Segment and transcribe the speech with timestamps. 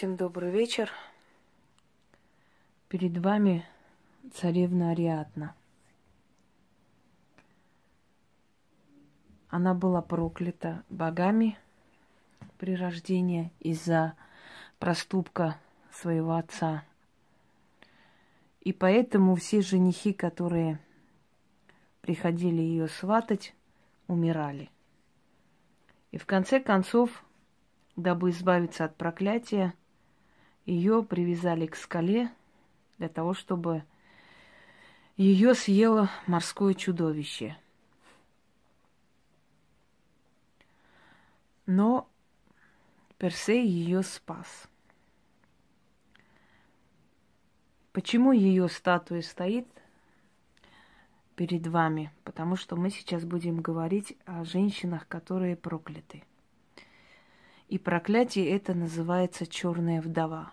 [0.00, 0.90] Всем добрый вечер.
[2.88, 3.66] Перед вами
[4.32, 5.54] царевна Ариадна.
[9.50, 11.58] Она была проклята богами
[12.56, 14.14] при рождении из-за
[14.78, 15.58] проступка
[15.92, 16.82] своего отца.
[18.62, 20.78] И поэтому все женихи, которые
[22.00, 23.54] приходили ее сватать,
[24.06, 24.70] умирали.
[26.10, 27.22] И в конце концов,
[27.96, 29.74] дабы избавиться от проклятия,
[30.70, 32.30] ее привязали к скале
[32.98, 33.82] для того, чтобы
[35.16, 37.56] ее съело морское чудовище.
[41.66, 42.08] Но
[43.18, 44.68] Персей ее спас.
[47.92, 49.66] Почему ее статуя стоит
[51.36, 52.12] перед вами?
[52.24, 56.22] Потому что мы сейчас будем говорить о женщинах, которые прокляты.
[57.68, 60.52] И проклятие это называется черная вдова,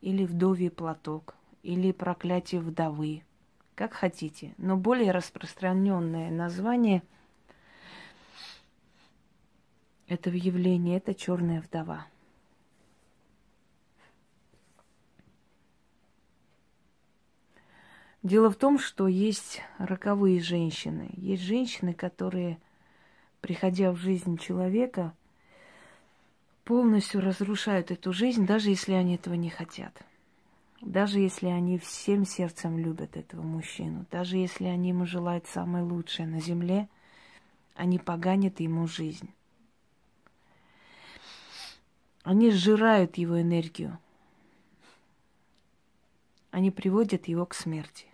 [0.00, 3.22] или вдовий платок, или проклятие вдовы,
[3.74, 4.54] как хотите.
[4.56, 7.02] Но более распространенное название
[10.06, 12.06] этого явления это черная вдова.
[18.22, 21.08] Дело в том, что есть роковые женщины.
[21.16, 22.58] Есть женщины, которые,
[23.40, 25.14] приходя в жизнь человека,
[26.70, 29.92] полностью разрушают эту жизнь, даже если они этого не хотят.
[30.80, 36.28] Даже если они всем сердцем любят этого мужчину, даже если они ему желают самое лучшее
[36.28, 36.88] на земле,
[37.74, 39.34] они поганят ему жизнь.
[42.22, 43.98] Они сжирают его энергию.
[46.52, 48.06] Они приводят его к смерти.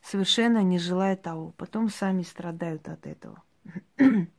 [0.00, 1.52] Совершенно не желая того.
[1.58, 3.42] Потом сами страдают от этого.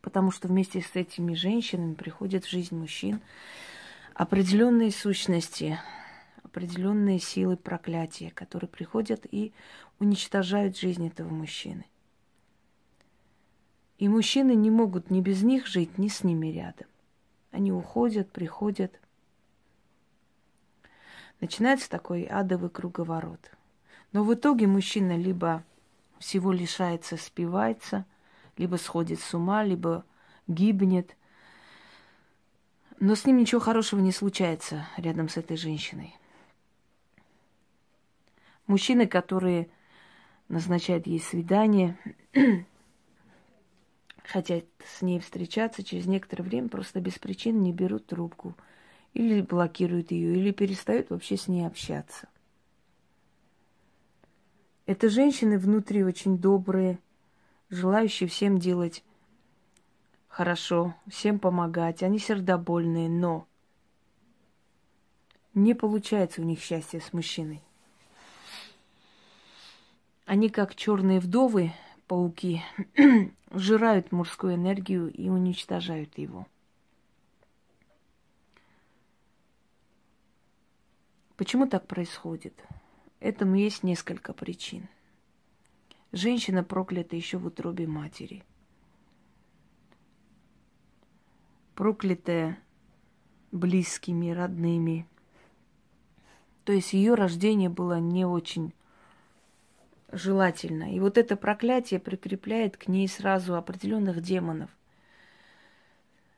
[0.00, 3.20] Потому что вместе с этими женщинами приходят в жизнь мужчин
[4.14, 5.78] определенные сущности,
[6.42, 9.52] определенные силы проклятия, которые приходят и
[9.98, 11.84] уничтожают жизнь этого мужчины.
[13.98, 16.86] И мужчины не могут ни без них жить, ни с ними рядом.
[17.50, 18.98] Они уходят, приходят.
[21.40, 23.50] Начинается такой адовый круговорот.
[24.12, 25.62] Но в итоге мужчина либо
[26.18, 28.06] всего лишается, спивается–
[28.60, 30.04] либо сходит с ума, либо
[30.46, 31.16] гибнет.
[32.98, 36.14] Но с ним ничего хорошего не случается рядом с этой женщиной.
[38.66, 39.70] Мужчины, которые
[40.48, 41.96] назначают ей свидание,
[44.24, 48.54] хотят с ней встречаться, через некоторое время просто без причин не берут трубку.
[49.14, 52.28] Или блокируют ее, или перестают вообще с ней общаться.
[54.84, 56.98] Это женщины внутри очень добрые,
[57.70, 59.04] желающие всем делать
[60.28, 62.02] хорошо, всем помогать.
[62.02, 63.46] Они сердобольные, но
[65.54, 67.62] не получается у них счастье с мужчиной.
[70.26, 71.72] Они как черные вдовы,
[72.06, 72.62] пауки,
[73.50, 76.46] жирают мужскую энергию и уничтожают его.
[81.36, 82.54] Почему так происходит?
[83.18, 84.88] Этому есть несколько причин–
[86.12, 88.42] Женщина проклята еще в утробе матери.
[91.76, 92.58] Проклятая
[93.52, 95.06] близкими, родными.
[96.64, 98.74] То есть ее рождение было не очень
[100.10, 100.92] желательно.
[100.92, 104.70] И вот это проклятие прикрепляет к ней сразу определенных демонов,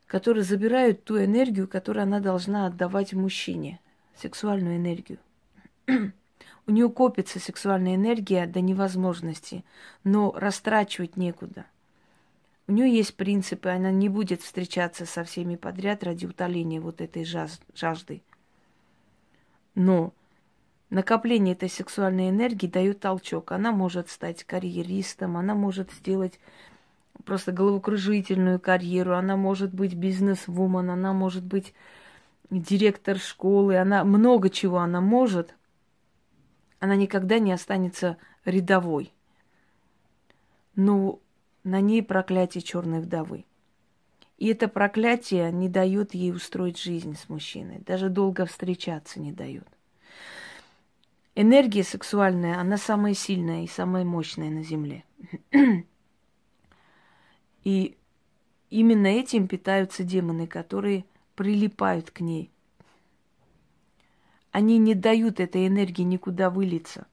[0.06, 3.80] которые забирают ту энергию, которую она должна отдавать мужчине,
[4.14, 5.18] сексуальную энергию.
[6.66, 9.64] У нее копится сексуальная энергия до невозможности,
[10.04, 11.66] но растрачивать некуда.
[12.68, 17.24] У нее есть принципы, она не будет встречаться со всеми подряд ради утоления вот этой
[17.24, 18.22] жажды.
[19.74, 20.12] Но
[20.90, 23.50] накопление этой сексуальной энергии дает толчок.
[23.50, 26.38] Она может стать карьеристом, она может сделать
[27.24, 31.74] просто головокружительную карьеру, она может быть бизнес-вумен, она может быть
[32.50, 35.56] директор школы, она много чего она может–
[36.82, 39.12] она никогда не останется рядовой.
[40.74, 41.20] Но
[41.62, 43.44] на ней проклятие черной вдовы.
[44.36, 49.68] И это проклятие не дает ей устроить жизнь с мужчиной, даже долго встречаться не дает.
[51.36, 55.04] Энергия сексуальная, она самая сильная и самая мощная на Земле.
[57.62, 57.96] И
[58.70, 61.04] именно этим питаются демоны, которые
[61.36, 62.50] прилипают к ней.
[64.52, 67.06] Они не дают этой энергии никуда вылиться.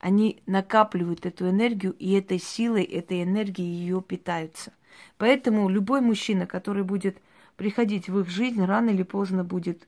[0.00, 4.72] Они накапливают эту энергию, и этой силой, этой энергией ее питаются.
[5.16, 7.18] Поэтому любой мужчина, который будет
[7.56, 9.86] приходить в их жизнь, рано или поздно будет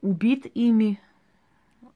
[0.00, 1.00] убит ими,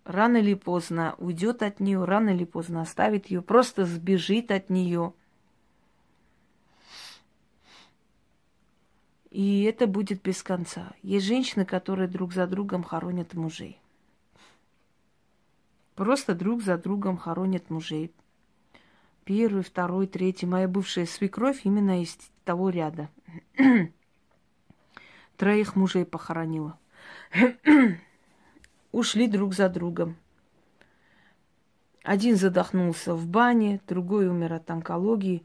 [0.04, 5.12] рано или поздно уйдет от нее, рано или поздно оставит ее, просто сбежит от нее.
[9.30, 10.92] И это будет без конца.
[11.02, 13.78] Есть женщины, которые друг за другом хоронят мужей.
[15.94, 18.12] Просто друг за другом хоронят мужей.
[19.24, 20.46] Первый, второй, третий.
[20.46, 23.10] Моя бывшая свекровь именно из того ряда.
[25.36, 26.78] Троих мужей похоронила.
[28.92, 30.16] Ушли друг за другом.
[32.02, 35.44] Один задохнулся в бане, другой умер от онкологии,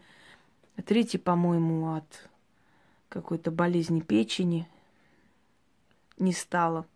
[0.85, 2.29] третий, по-моему, от
[3.13, 4.67] какой-то болезни печени
[6.17, 6.87] не стало.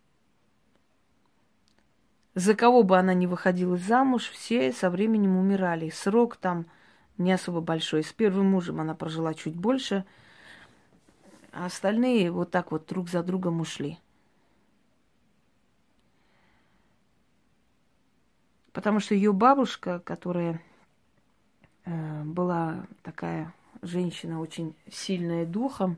[2.33, 5.89] За кого бы она ни выходила замуж, все со временем умирали.
[5.89, 6.65] Срок там
[7.19, 8.03] не особо большой.
[8.03, 10.05] С первым мужем она прожила чуть больше,
[11.51, 13.99] а остальные вот так вот друг за другом ушли.
[18.73, 20.61] Потому что ее бабушка, которая
[21.85, 25.97] э, была такая женщина очень сильная духом,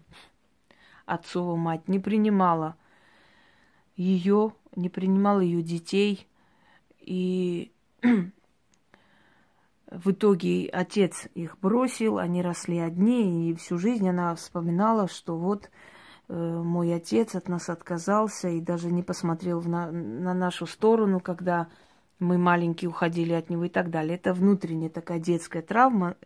[1.05, 2.75] отцова мать, не принимала
[3.95, 6.27] ее, не принимала ее детей.
[6.99, 7.71] И
[9.91, 15.69] в итоге отец их бросил, они росли одни, и всю жизнь она вспоминала, что вот
[16.27, 21.67] э, мой отец от нас отказался и даже не посмотрел на, на нашу сторону, когда
[22.19, 24.15] мы маленькие уходили от него и так далее.
[24.15, 26.17] Это внутренняя такая детская травма.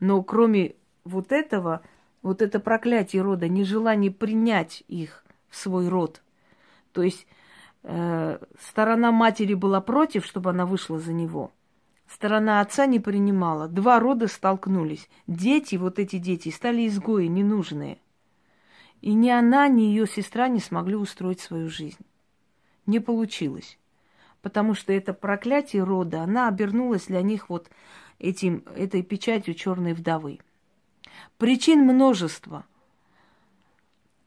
[0.00, 0.74] Но кроме
[1.06, 1.82] вот этого,
[2.22, 6.22] вот это проклятие рода, нежелание принять их в свой род.
[6.92, 7.26] То есть
[7.82, 11.52] э, сторона матери была против, чтобы она вышла за него.
[12.08, 13.68] Сторона отца не принимала.
[13.68, 15.08] Два рода столкнулись.
[15.26, 17.98] Дети, вот эти дети, стали изгои, ненужные.
[19.00, 22.04] И ни она, ни ее сестра не смогли устроить свою жизнь.
[22.86, 23.78] Не получилось
[24.46, 27.68] потому что это проклятие рода, она обернулась для них вот
[28.20, 30.38] этим, этой печатью черной вдовы.
[31.38, 32.64] Причин множество,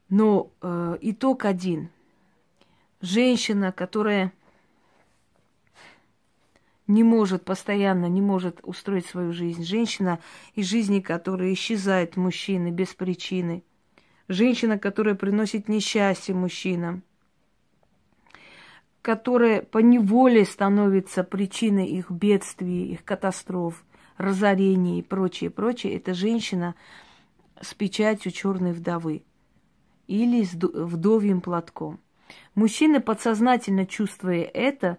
[0.08, 1.90] но э, итог один.
[3.00, 4.32] Женщина, которая
[6.86, 9.64] не может постоянно, не может устроить свою жизнь.
[9.64, 10.18] Женщина
[10.54, 13.62] из жизни, которая исчезает мужчины без причины.
[14.28, 17.02] Женщина, которая приносит несчастье мужчинам
[19.02, 23.84] которая по неволе становится причиной их бедствий, их катастроф,
[24.20, 26.74] разорений и прочее, прочее, это женщина
[27.60, 29.22] с печатью черной вдовы
[30.06, 32.00] или с вдовьим платком.
[32.54, 34.98] Мужчина, подсознательно чувствуя это,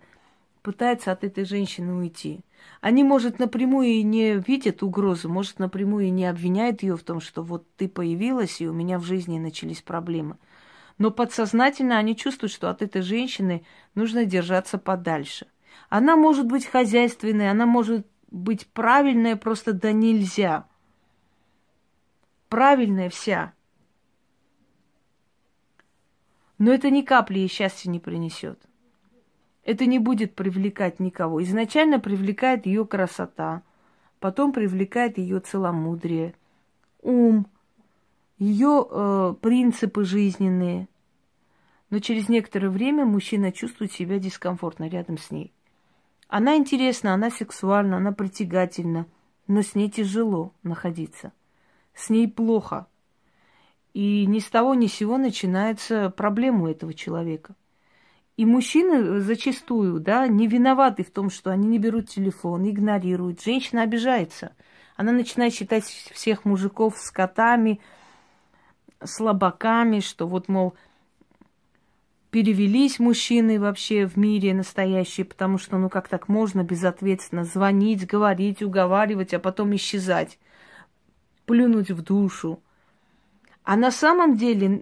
[0.62, 2.42] пытается от этой женщины уйти.
[2.82, 7.20] Они, может, напрямую и не видят угрозу, может, напрямую и не обвиняют ее в том,
[7.20, 10.38] что вот ты появилась, и у меня в жизни начались проблемы–
[11.02, 13.64] но подсознательно они чувствуют, что от этой женщины
[13.96, 15.48] нужно держаться подальше.
[15.90, 20.66] Она может быть хозяйственной, она может быть правильная, просто да нельзя.
[22.50, 23.54] Правильная вся.
[26.58, 28.60] Но это ни капли ей счастья не принесет.
[29.64, 31.44] Это не будет привлекать никого.
[31.44, 33.64] Изначально привлекает ее красота,
[34.20, 36.34] потом привлекает ее целомудрие,
[37.02, 37.48] ум,
[38.38, 40.88] ее э, принципы жизненные.
[41.90, 45.54] Но через некоторое время мужчина чувствует себя дискомфортно рядом с ней.
[46.32, 49.06] Она интересна, она сексуальна, она притягательна,
[49.48, 51.34] но с ней тяжело находиться.
[51.94, 52.88] С ней плохо.
[53.94, 57.54] И ни с того ни с сего начинается проблема у этого человека.
[58.38, 63.42] И мужчины зачастую, да, не виноваты в том, что они не берут телефон, игнорируют.
[63.42, 64.56] Женщина обижается.
[64.96, 67.82] Она начинает считать всех мужиков скотами,
[69.04, 70.76] слабаками, что вот, мол,
[72.32, 78.64] перевелись мужчины вообще в мире настоящие, потому что, ну как так можно безответственно звонить, говорить,
[78.64, 80.40] уговаривать, а потом исчезать,
[81.46, 82.62] плюнуть в душу.
[83.64, 84.82] А на самом деле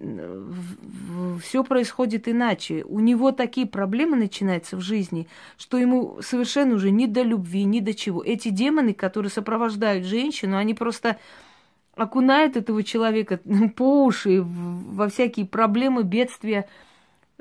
[1.43, 2.85] все происходит иначе.
[2.85, 5.27] У него такие проблемы начинаются в жизни,
[5.57, 8.23] что ему совершенно уже ни до любви, ни до чего.
[8.23, 11.17] Эти демоны, которые сопровождают женщину, они просто
[11.95, 13.41] окунают этого человека
[13.75, 16.69] по уши во всякие проблемы, бедствия,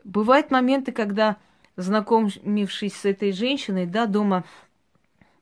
[0.09, 1.37] Бывают моменты, когда,
[1.77, 4.45] знакомившись с этой женщиной, да, дома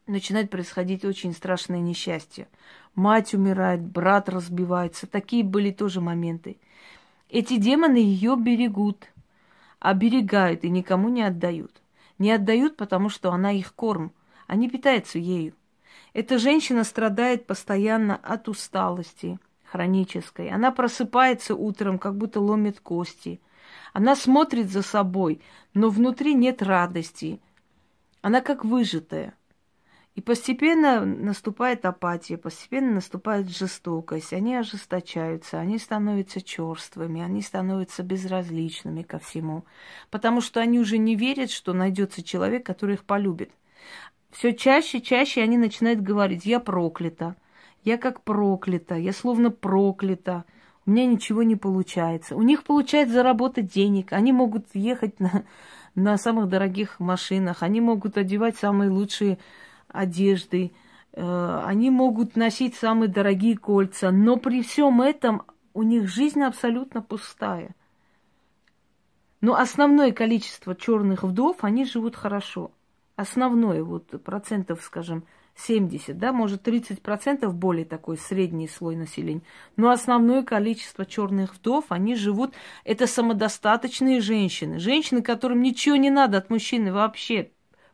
[0.08, 2.49] начинает происходить очень страшное несчастье.
[2.96, 5.06] Мать умирает, брат разбивается.
[5.06, 6.56] Такие были тоже моменты.
[7.30, 9.06] Эти демоны ее берегут,
[9.78, 11.80] оберегают и никому не отдают.
[12.18, 14.11] Не отдают, потому что она их корм.
[14.49, 15.54] Они питаются ею.
[16.12, 20.50] Эта женщина страдает постоянно от усталости, хронической.
[20.50, 23.40] Она просыпается утром, как будто ломит кости.
[23.97, 25.41] Она смотрит за собой,
[25.73, 27.41] но внутри нет радости.
[28.21, 29.33] Она как выжатая.
[30.15, 34.35] И постепенно наступает апатия, постепенно наступает жестокость.
[34.35, 39.65] Они ожесточаются, они становятся черствыми, они становятся безразличными ко всему.
[40.11, 43.50] Потому что они уже не верят, что найдется человек, который их полюбит.
[44.31, 47.35] Все чаще, чаще они начинают говорить, я проклята,
[47.83, 50.45] я как проклята, я словно проклята,
[50.87, 52.37] у меня ничего не получается.
[52.37, 55.45] У них получается заработать денег, они могут ехать на,
[55.95, 59.38] на самых дорогих машинах, они могут одевать самые лучшие
[59.88, 60.73] одежды,
[61.12, 65.43] э, они могут носить самые дорогие кольца, но при всем этом
[65.75, 67.75] у них жизнь абсолютно пустая.
[69.40, 72.71] Но основное количество черных вдов, они живут хорошо.
[73.16, 75.25] Основное, вот процентов, скажем,
[75.57, 79.43] 70, да, может 30 процентов более такой средний слой населения.
[79.77, 84.79] Но основное количество черных вдов, они живут, это самодостаточные женщины.
[84.79, 87.51] Женщины, которым ничего не надо от мужчины вообще.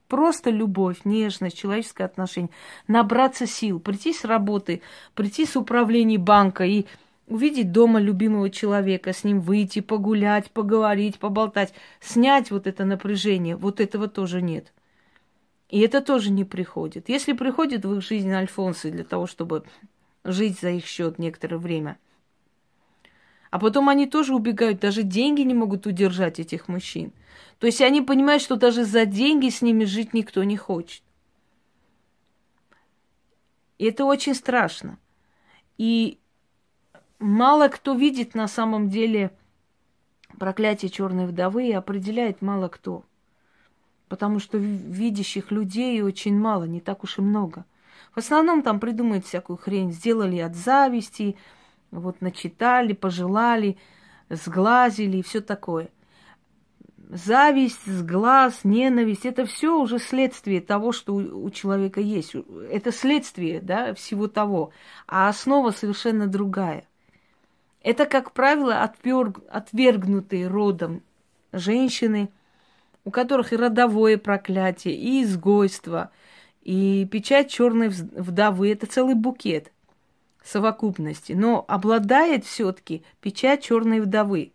[0.08, 2.50] Просто любовь, нежность, человеческое отношение.
[2.88, 4.82] Набраться сил, прийти с работы,
[5.14, 6.86] прийти с управления банка и
[7.28, 13.56] увидеть дома любимого человека, с ним выйти, погулять, поговорить, поболтать, снять вот это напряжение.
[13.56, 14.72] Вот этого тоже нет.
[15.72, 17.08] И это тоже не приходит.
[17.08, 19.64] Если приходит в их жизнь альфонсы для того, чтобы
[20.22, 21.98] жить за их счет некоторое время,
[23.50, 27.10] а потом они тоже убегают, даже деньги не могут удержать этих мужчин.
[27.58, 31.02] То есть они понимают, что даже за деньги с ними жить никто не хочет.
[33.78, 34.98] И это очень страшно.
[35.78, 36.18] И
[37.18, 39.30] мало кто видит на самом деле
[40.38, 43.06] проклятие черной вдовы и определяет мало кто.
[44.12, 47.64] Потому что видящих людей очень мало, не так уж и много.
[48.14, 51.34] В основном там придумают всякую хрень, сделали от зависти,
[51.90, 53.78] вот начитали, пожелали,
[54.28, 55.88] сглазили и все такое–
[57.08, 62.34] зависть, сглаз, ненависть, это все уже следствие того, что у, человека есть.
[62.70, 64.72] Это следствие, да, всего того.
[65.06, 66.86] А основа совершенно другая.
[67.82, 71.02] Это, как правило, отверг, отвергнутые родом
[71.50, 72.30] женщины,
[73.04, 76.10] у которых и родовое проклятие, и изгойство,
[76.62, 78.70] и печать черной вдовы.
[78.72, 79.72] Это целый букет
[80.44, 81.32] совокупности.
[81.32, 84.52] Но обладает все-таки печать черной вдовы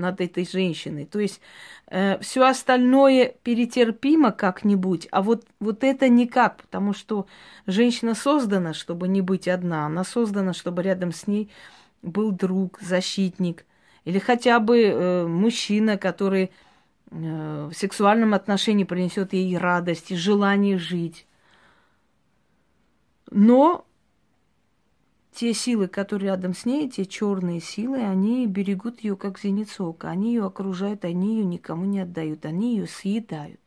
[0.00, 1.04] над этой женщиной.
[1.04, 1.40] То есть
[1.88, 7.26] э, все остальное перетерпимо как-нибудь, а вот, вот это никак, потому что
[7.66, 11.50] женщина создана, чтобы не быть одна, она создана, чтобы рядом с ней
[12.02, 13.66] был друг, защитник,
[14.04, 16.50] или хотя бы э, мужчина, который
[17.10, 21.26] в сексуальном отношении принесет ей радость и желание жить.
[23.30, 23.84] Но
[25.32, 30.10] те силы, которые рядом с ней, те черные силы, они берегут ее как зеницу ока.
[30.10, 33.60] Они ее окружают, они ее никому не отдают, они ее съедают.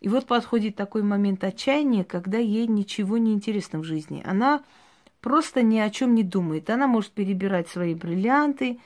[0.00, 4.22] И вот подходит такой момент отчаяния, когда ей ничего не интересно в жизни.
[4.24, 4.64] Она
[5.20, 6.70] просто ни о чем не думает.
[6.70, 8.80] Она может перебирать свои бриллианты,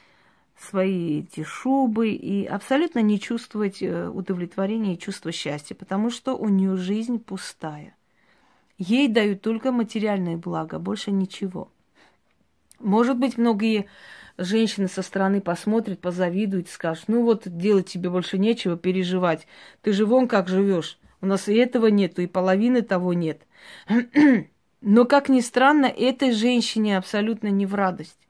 [0.59, 6.49] свои эти шубы и абсолютно не чувствовать э, удовлетворения и чувства счастья, потому что у
[6.49, 7.95] нее жизнь пустая.
[8.79, 11.71] Ей дают только материальное благо, больше ничего.
[12.79, 13.87] Может быть, многие
[14.39, 19.47] женщины со стороны посмотрят, позавидуют, скажут, ну вот делать тебе больше нечего, переживать.
[19.83, 20.99] Ты же вон как живешь.
[21.23, 23.41] У нас и этого нету, и половины того нет.
[24.83, 28.26] Но, как ни странно, этой женщине абсолютно не в радость.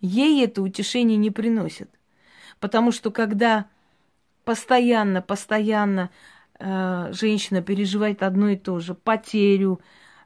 [0.00, 1.90] Ей это утешение не приносит.
[2.60, 3.66] Потому что когда
[4.44, 6.10] постоянно, постоянно
[6.58, 9.80] э, женщина переживает одно и то же, потерю,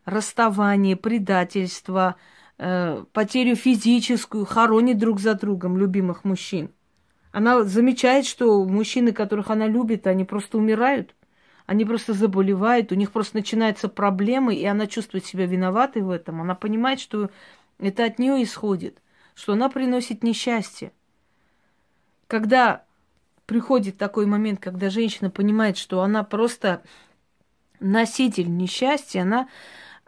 [0.05, 2.17] расставание, предательство–
[2.61, 6.71] э, потерю физическую, хоронит друг за другом любимых мужчин.
[7.33, 11.15] Она замечает, что мужчины, которых она любит, они просто умирают,
[11.67, 16.43] они просто заболевают, у них просто начинаются проблемы, и она чувствует себя виноватой в этом.
[16.43, 17.31] Она понимает, что
[17.79, 19.01] это от нее исходит,
[19.41, 20.93] что она приносит несчастье.
[22.27, 22.85] Когда
[23.47, 26.83] приходит такой момент, когда женщина понимает, что она просто
[27.81, 29.49] носитель несчастья, она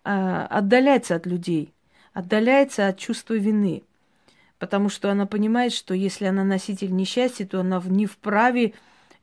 [0.04, 1.72] э, отдаляется от людей
[2.12, 3.82] отдаляется от чувства вины,
[4.58, 8.74] потому что она понимает, что если она носитель несчастья, то она не вправе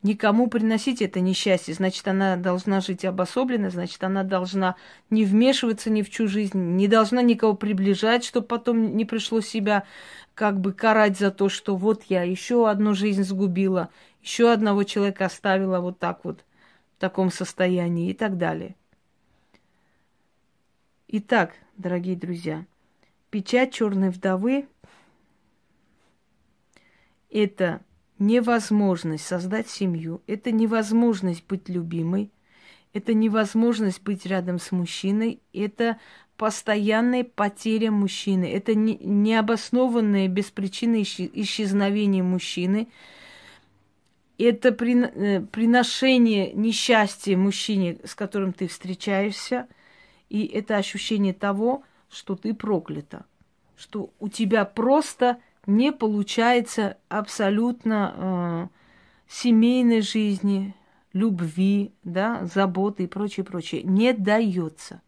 [0.04, 1.74] никому приносить это несчастье.
[1.74, 4.76] Значит, она должна жить обособленно, значит, она должна
[5.10, 9.84] не вмешиваться ни в чью жизнь, не должна никого приближать, чтобы потом не пришлось себя
[10.34, 13.90] как бы карать за то, что вот я еще одну жизнь сгубила,
[14.22, 16.46] еще одного человека оставила вот так вот
[16.96, 18.76] в таком состоянии и так далее.
[21.08, 22.66] Итак, дорогие друзья,
[23.32, 24.68] печать черной вдовы–
[27.32, 27.82] это
[28.20, 32.32] невозможность создать семью, это невозможность быть любимой,
[32.94, 35.98] это невозможность быть рядом с мужчиной, это
[36.38, 42.88] постоянная потеря мужчины, это не, необоснованное без причины исчезновение мужчины,
[44.38, 49.68] это э, приношение несчастья мужчине, с которым ты встречаешься,
[50.30, 53.26] и это ощущение того, что ты проклята,
[53.76, 58.68] что у тебя просто не получается абсолютно э,
[59.28, 60.76] семейной жизни,
[61.14, 63.84] любви, да, заботы и прочее, прочее.
[63.84, 65.02] Не дается.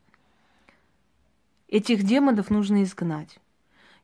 [1.68, 3.40] Этих демонов нужно изгнать.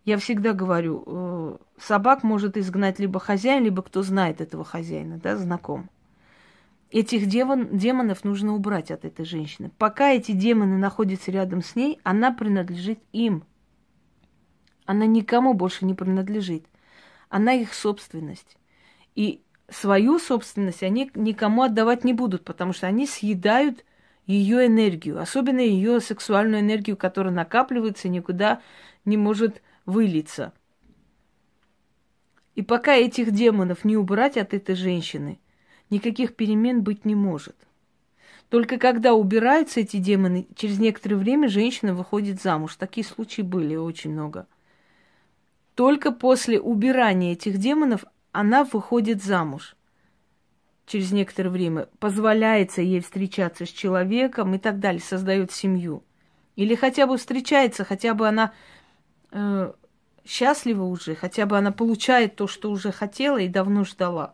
[0.03, 5.37] Я всегда говорю, э, собак может изгнать либо хозяин, либо кто знает этого хозяина, да,
[5.37, 5.89] знаком.
[6.89, 9.69] Этих демон, демонов нужно убрать от этой женщины.
[9.77, 13.43] Пока эти демоны находятся рядом с ней, она принадлежит им.
[14.87, 16.65] Она никому больше не принадлежит.
[17.29, 18.57] Она их собственность.
[19.15, 23.83] И свою собственность они никому отдавать не будут, потому что они съедают
[24.25, 28.61] ее энергию, особенно ее сексуальную энергию, которая накапливается и никуда
[29.03, 30.53] не может вылиться.
[32.55, 35.39] И пока этих демонов не убрать от этой женщины,
[35.89, 37.57] никаких перемен быть не может.
[38.47, 42.77] Только когда убираются эти демоны, через некоторое время женщина выходит замуж.
[42.77, 44.47] Такие случаи были очень много.
[45.77, 49.75] Только после убирания этих демонов она выходит замуж
[50.87, 56.03] через некоторое время, позволяется ей встречаться с человеком и так далее, создает семью.
[56.55, 58.53] Или хотя бы встречается, хотя бы она
[59.29, 59.71] э,
[60.25, 64.33] счастлива уже, хотя бы она получает то, что уже хотела и давно ждала.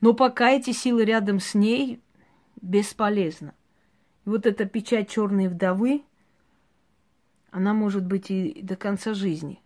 [0.00, 2.00] Но пока эти силы рядом с ней,
[2.60, 3.54] бесполезно.
[4.26, 6.02] И вот эта печать черной вдовы,
[7.52, 9.60] она может быть и до конца жизни.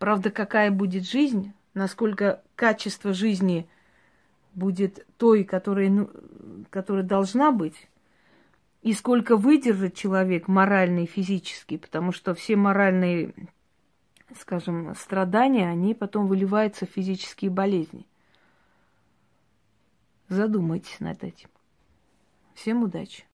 [0.00, 3.68] Правда, какая будет жизнь, насколько качество жизни
[4.54, 6.10] будет той, которая, ну,
[6.70, 7.90] которая должна быть,
[8.80, 13.34] и сколько выдержит человек морально и физически, потому что все моральные,
[14.40, 18.06] скажем, страдания, они потом выливаются в физические болезни.
[20.30, 21.50] Задумайтесь над этим.
[22.54, 23.24] Всем удачи!